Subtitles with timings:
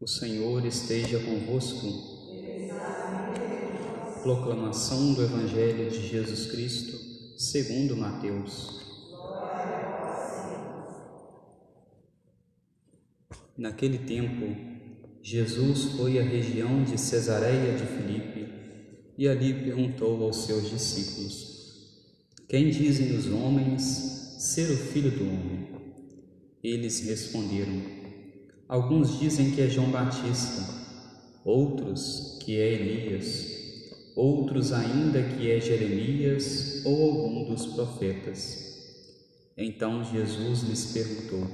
[0.00, 1.88] O Senhor esteja convosco.
[4.22, 6.96] Proclamação do Evangelho de Jesus Cristo,
[7.36, 8.78] segundo Mateus.
[13.56, 14.56] Naquele tempo,
[15.20, 18.52] Jesus foi à região de Cesareia de Filipe
[19.18, 22.06] e ali perguntou aos seus discípulos:
[22.48, 23.82] Quem dizem os homens
[24.38, 25.68] ser o filho do homem?
[26.62, 27.97] Eles responderam:
[28.68, 30.62] Alguns dizem que é João Batista,
[31.42, 33.46] outros que é Elias,
[34.14, 38.76] outros ainda que é Jeremias ou algum dos profetas.
[39.56, 41.48] Então Jesus lhes perguntou: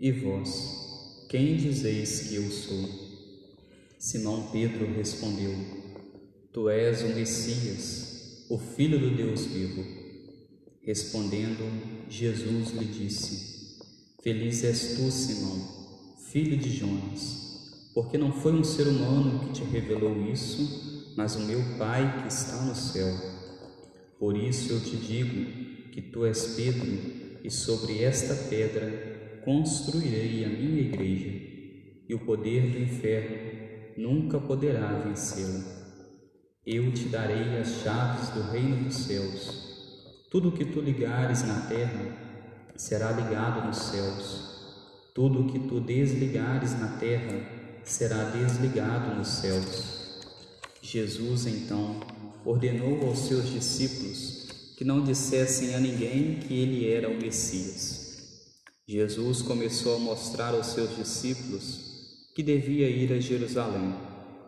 [0.00, 2.88] E vós, quem dizeis que eu sou?
[3.98, 5.54] Simão Pedro respondeu:
[6.50, 9.84] Tu és o Messias, o Filho do Deus vivo.
[10.80, 13.76] Respondendo, Jesus lhe disse:
[14.22, 15.77] Feliz és tu, Simão
[16.30, 21.40] filho de Jonas, porque não foi um ser humano que te revelou isso, mas o
[21.40, 23.08] meu Pai que está no céu.
[24.18, 30.48] Por isso eu te digo que tu és Pedro, e sobre esta pedra construirei a
[30.48, 31.30] minha igreja,
[32.06, 33.36] e o poder do inferno
[33.96, 35.64] nunca poderá vencê-la.
[36.66, 40.26] Eu te darei as chaves do reino dos céus.
[40.30, 44.57] Tudo o que tu ligares na terra será ligado nos céus
[45.18, 47.40] tudo o que tu desligares na terra
[47.82, 50.20] será desligado nos céus.
[50.80, 51.98] Jesus então
[52.44, 54.46] ordenou aos seus discípulos
[54.76, 58.28] que não dissessem a ninguém que ele era o Messias.
[58.86, 63.92] Jesus começou a mostrar aos seus discípulos que devia ir a Jerusalém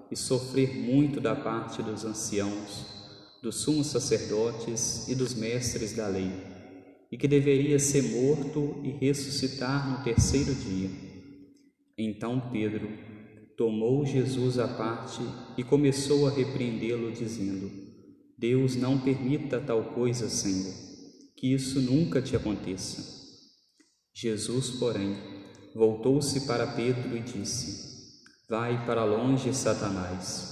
[0.09, 2.87] e sofrer muito da parte dos anciãos,
[3.43, 6.50] dos sumos sacerdotes e dos mestres da lei
[7.11, 10.91] e que deveria ser morto e ressuscitar no terceiro dia.
[11.99, 12.89] Então Pedro
[13.57, 15.21] tomou Jesus à parte
[15.59, 17.71] e começou a repreendê-lo, dizendo:
[18.39, 20.73] Deus não permita tal coisa, Senhor,
[21.37, 23.19] que isso nunca te aconteça.
[24.15, 25.17] Jesus, porém,
[25.75, 27.91] voltou-se para Pedro e disse:
[28.49, 30.49] Vai para longe, Satanás.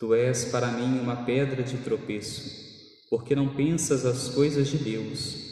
[0.00, 2.42] Tu és para mim uma pedra de tropeço,
[3.08, 5.51] porque não pensas as coisas de Deus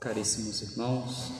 [0.00, 1.30] Caríssimos irmãos,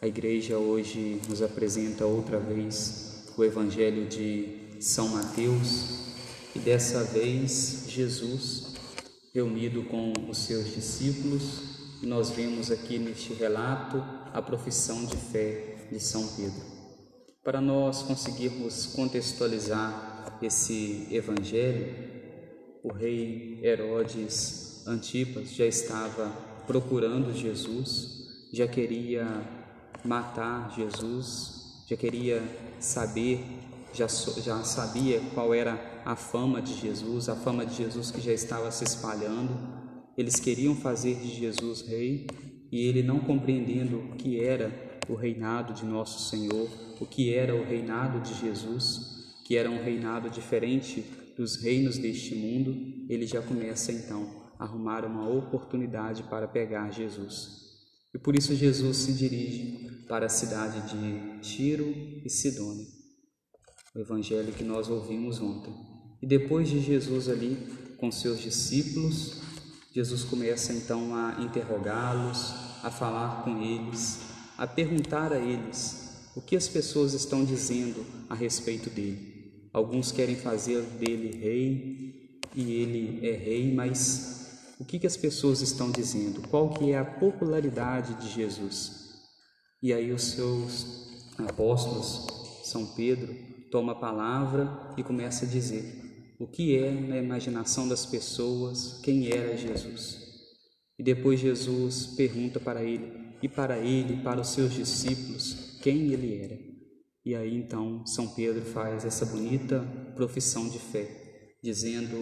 [0.00, 6.14] a igreja hoje nos apresenta outra vez o Evangelho de São Mateus
[6.56, 8.72] e dessa vez Jesus
[9.34, 14.02] reunido com os seus discípulos e nós vemos aqui neste relato
[14.32, 16.64] a profissão de fé de São Pedro.
[17.44, 21.94] Para nós conseguirmos contextualizar esse Evangelho,
[22.82, 29.26] o rei Herodes Antipas já estava procurando Jesus, já queria
[30.04, 32.42] matar Jesus, já queria
[32.78, 33.40] saber,
[33.94, 38.32] já, já sabia qual era a fama de Jesus, a fama de Jesus que já
[38.32, 39.50] estava se espalhando.
[40.16, 42.26] Eles queriam fazer de Jesus rei
[42.70, 44.70] e ele, não compreendendo o que era
[45.08, 46.68] o reinado de nosso Senhor,
[47.00, 51.02] o que era o reinado de Jesus, que era um reinado diferente
[51.34, 57.58] dos reinos deste mundo, ele já começa então arrumar uma oportunidade para pegar Jesus.
[58.14, 61.86] E por isso Jesus se dirige para a cidade de Tiro
[62.24, 62.86] e Sidônia,
[63.94, 65.74] o evangelho que nós ouvimos ontem.
[66.20, 67.56] E depois de Jesus ali
[67.98, 69.40] com seus discípulos,
[69.92, 74.20] Jesus começa então a interrogá-los, a falar com eles,
[74.56, 79.68] a perguntar a eles o que as pessoas estão dizendo a respeito dele.
[79.72, 84.37] Alguns querem fazer dele rei e ele é rei, mas
[84.78, 89.08] o que, que as pessoas estão dizendo, qual que é a popularidade de Jesus.
[89.82, 92.26] E aí os seus apóstolos,
[92.64, 93.34] São Pedro,
[93.70, 99.30] toma a palavra e começa a dizer o que é na imaginação das pessoas, quem
[99.30, 100.28] era Jesus.
[100.96, 106.40] E depois Jesus pergunta para ele, e para ele, para os seus discípulos, quem ele
[106.40, 106.58] era.
[107.24, 109.80] E aí então São Pedro faz essa bonita
[110.14, 112.16] profissão de fé, dizendo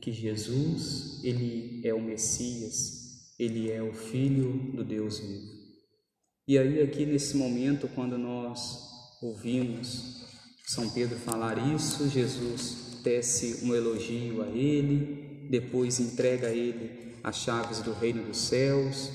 [0.00, 5.58] que Jesus, ele é o Messias, ele é o filho do Deus vivo.
[6.46, 8.88] E aí aqui nesse momento quando nós
[9.20, 10.24] ouvimos
[10.66, 17.36] São Pedro falar isso, Jesus tece um elogio a ele, depois entrega a ele as
[17.36, 19.10] chaves do reino dos céus.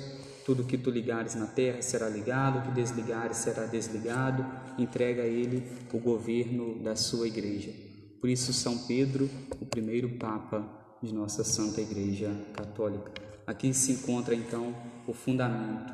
[0.45, 4.45] Tudo que tu ligares na terra será ligado, o que desligares será desligado.
[4.77, 7.71] Entrega a ele o governo da sua igreja.
[8.23, 9.29] Por isso, São Pedro,
[9.59, 10.65] o primeiro Papa
[11.03, 13.11] de nossa Santa Igreja Católica.
[13.45, 14.73] Aqui se encontra então
[15.05, 15.91] o fundamento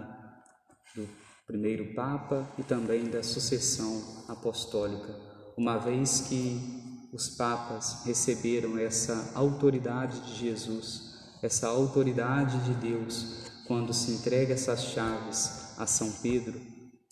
[0.95, 1.09] do
[1.47, 5.11] primeiro Papa e também da sucessão apostólica,
[5.57, 13.91] uma vez que os papas receberam essa autoridade de Jesus, essa autoridade de Deus, quando
[13.91, 16.61] se entrega essas chaves a São Pedro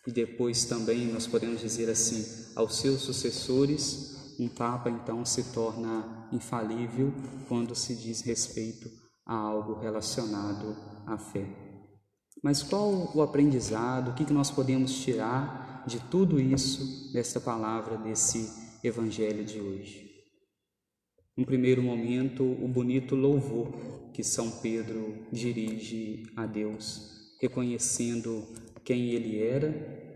[0.06, 2.24] e depois também nós podemos dizer assim
[2.56, 7.12] aos seus sucessores, um papa então se torna infalível
[7.48, 8.90] quando se diz respeito
[9.26, 10.76] a algo relacionado
[11.06, 11.46] à fé.
[12.44, 18.78] Mas qual o aprendizado, o que nós podemos tirar de tudo isso, dessa palavra, desse
[18.84, 20.08] evangelho de hoje?
[21.36, 23.72] Em primeiro momento, o bonito louvor
[24.14, 28.44] que São Pedro dirige a Deus, reconhecendo
[28.84, 30.08] quem ele era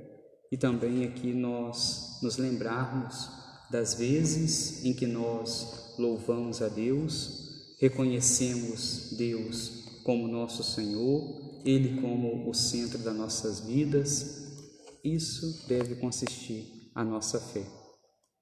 [0.51, 3.40] e também aqui nós nos lembrarmos
[3.71, 12.49] das vezes em que nós louvamos a Deus, reconhecemos Deus como nosso Senhor ele como
[12.49, 14.67] o centro das nossas vidas,
[15.03, 17.63] isso deve consistir a nossa fé.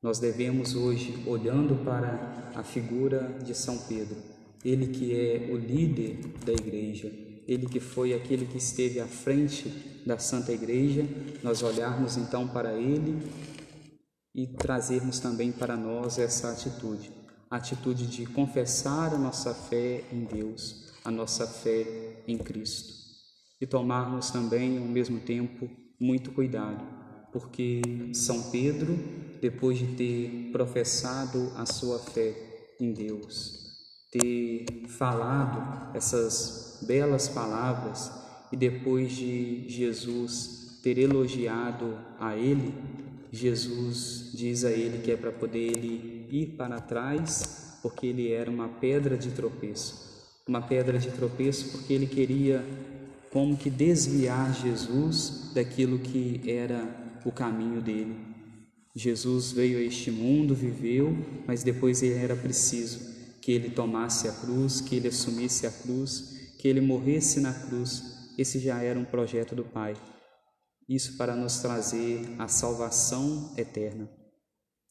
[0.01, 4.15] Nós devemos hoje, olhando para a figura de São Pedro,
[4.63, 7.11] ele que é o líder da igreja,
[7.47, 9.69] ele que foi aquele que esteve à frente
[10.05, 11.05] da Santa Igreja,
[11.43, 13.17] nós olharmos então para ele
[14.33, 17.11] e trazermos também para nós essa atitude,
[17.49, 22.93] a atitude de confessar a nossa fé em Deus, a nossa fé em Cristo.
[23.59, 26.81] E tomarmos também, ao mesmo tempo, muito cuidado,
[27.31, 27.81] porque
[28.13, 28.97] São Pedro,
[29.41, 32.35] depois de ter professado a sua fé
[32.79, 33.59] em Deus,
[34.11, 38.11] ter falado essas belas palavras
[38.51, 42.73] e depois de Jesus ter elogiado a ele,
[43.31, 48.49] Jesus diz a ele que é para poder ele ir para trás, porque ele era
[48.49, 50.09] uma pedra de tropeço.
[50.47, 52.65] Uma pedra de tropeço porque ele queria
[53.31, 56.83] como que desviar Jesus daquilo que era
[57.23, 58.15] o caminho dele.
[58.95, 61.15] Jesus veio a este mundo, viveu,
[61.45, 62.99] mas depois era preciso
[63.39, 68.31] que ele tomasse a cruz, que ele assumisse a cruz, que ele morresse na cruz.
[68.37, 69.95] Esse já era um projeto do Pai.
[70.89, 74.09] Isso para nos trazer a salvação eterna.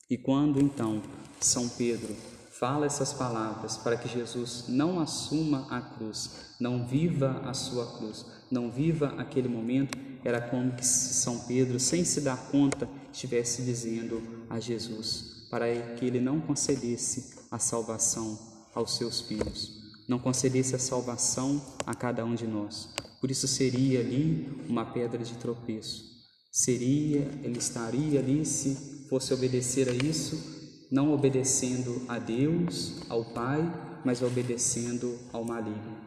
[0.08, 1.02] E quando então
[1.40, 2.14] São Pedro
[2.52, 8.24] fala essas palavras para que Jesus não assuma a cruz, não viva a sua cruz,
[8.48, 14.22] não viva aquele momento, era como que São Pedro, sem se dar conta, estivesse dizendo
[14.48, 15.66] a Jesus para
[15.96, 18.38] que ele não concedesse a salvação
[18.74, 22.88] aos seus filhos, não concedesse a salvação a cada um de nós.
[23.20, 26.08] Por isso seria ali uma pedra de tropeço.
[26.50, 33.62] Seria, ele estaria ali se fosse obedecer a isso, não obedecendo a Deus, ao Pai,
[34.05, 35.99] mas obedecendo ao maligno.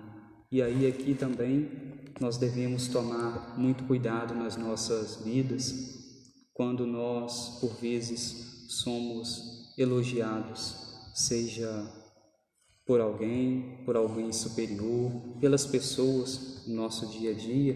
[0.51, 1.69] E aí aqui também
[2.19, 5.99] nós devemos tomar muito cuidado nas nossas vidas
[6.53, 10.75] quando nós, por vezes, somos elogiados,
[11.13, 12.00] seja
[12.85, 17.75] por alguém, por alguém superior, pelas pessoas no nosso dia a dia,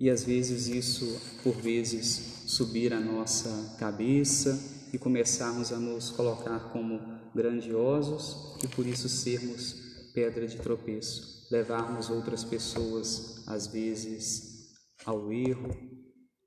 [0.00, 4.58] e às vezes isso, por vezes, subir a nossa cabeça
[4.92, 7.00] e começarmos a nos colocar como
[7.34, 14.72] grandiosos e por isso sermos pedra de tropeço, levarmos outras pessoas às vezes
[15.04, 15.74] ao erro,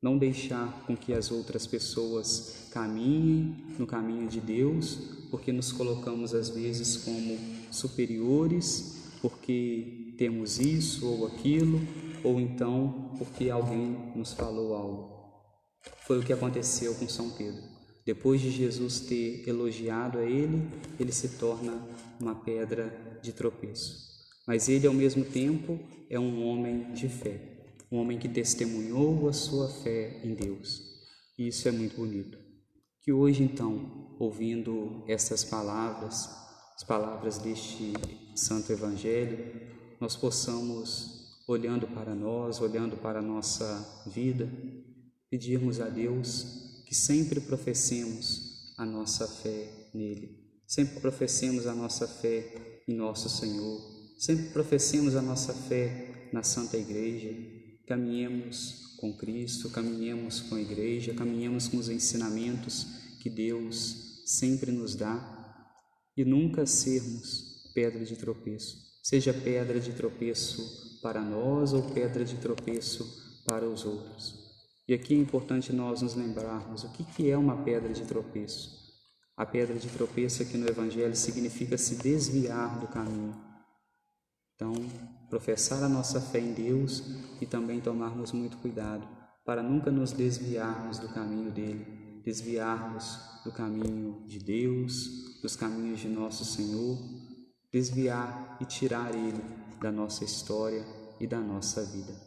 [0.01, 4.99] não deixar com que as outras pessoas caminhem no caminho de Deus,
[5.31, 7.37] porque nos colocamos às vezes como
[7.77, 11.79] superiores, porque temos isso ou aquilo,
[12.23, 15.15] ou então porque alguém nos falou algo.
[16.05, 17.63] Foi o que aconteceu com São Pedro.
[18.05, 21.73] Depois de Jesus ter elogiado a ele, ele se torna
[22.19, 24.05] uma pedra de tropeço.
[24.47, 29.33] Mas ele, ao mesmo tempo, é um homem de fé, um homem que testemunhou a
[29.33, 30.83] sua fé em Deus.
[31.37, 32.37] E isso é muito bonito.
[33.01, 36.29] Que hoje, então, ouvindo essas palavras,
[36.75, 37.93] as palavras deste
[38.35, 39.61] Santo Evangelho,
[39.99, 44.49] nós possamos, olhando para nós, olhando para a nossa vida,
[45.29, 52.81] pedirmos a Deus que sempre professemos a nossa fé nele, sempre professemos a nossa fé
[52.85, 53.81] em nosso Senhor,
[54.19, 57.33] sempre professemos a nossa fé na Santa Igreja,
[57.87, 62.85] caminhemos com Cristo, caminhemos com a Igreja, caminhemos com os ensinamentos
[63.21, 65.34] que Deus sempre nos dá
[66.15, 72.37] e nunca sermos pedra de tropeço, seja pedra de tropeço para nós ou pedra de
[72.37, 74.45] tropeço para os outros.
[74.87, 78.85] E aqui é importante nós nos lembrarmos o que, que é uma pedra de tropeço.
[79.35, 83.35] A pedra de tropeço aqui no Evangelho significa se desviar do caminho.
[84.55, 84.73] Então,
[85.29, 87.03] professar a nossa fé em Deus
[87.41, 89.05] e também tomarmos muito cuidado
[89.43, 96.09] para nunca nos desviarmos do caminho dele, desviarmos do caminho de Deus, dos caminhos de
[96.09, 96.97] nosso Senhor,
[97.71, 99.43] desviar e tirar ele
[99.79, 100.83] da nossa história
[101.19, 102.19] e da nossa vida.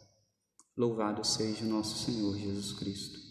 [0.77, 3.28] Louvado seja o nosso Senhor Jesus Cristo.